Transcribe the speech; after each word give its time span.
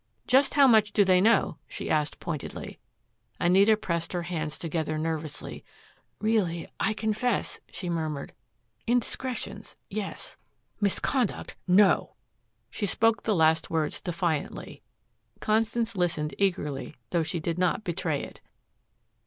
"Just 0.25 0.55
how 0.55 0.65
much 0.65 0.93
do 0.93 1.05
they 1.05 1.21
know?" 1.21 1.59
she 1.67 1.87
asked 1.87 2.19
pointedly. 2.19 2.79
Anita 3.39 3.73
had 3.73 3.83
pressed 3.83 4.13
her 4.13 4.23
hands 4.23 4.57
together 4.57 4.97
nervously. 4.97 5.63
"Really 6.19 6.67
I 6.79 6.93
confess," 6.95 7.59
she 7.71 7.87
murmured, 7.87 8.33
"indiscretions 8.87 9.75
yes; 9.91 10.37
misconduct 10.79 11.55
no!" 11.67 12.15
She 12.71 12.87
spoke 12.87 13.21
the 13.21 13.35
last 13.35 13.69
words 13.69 14.01
defiantly. 14.01 14.81
Constance 15.39 15.95
listened 15.95 16.33
eagerly, 16.39 16.95
though 17.11 17.21
she 17.21 17.39
did 17.39 17.59
not 17.59 17.83
betray 17.83 18.23
it. 18.23 18.41